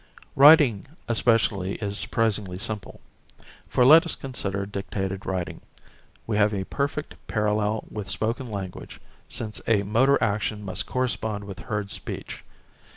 [0.35, 3.01] Writing especially is surprisingly simple.
[3.67, 5.61] For let us consider dictated writing:
[6.25, 11.59] we have a perfect parallel with spoken language since a motor action must correspond with
[11.59, 12.43] heard speech.